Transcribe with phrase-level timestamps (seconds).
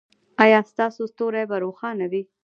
[0.43, 2.21] ایا ستاسو ستوری به روښانه وي؟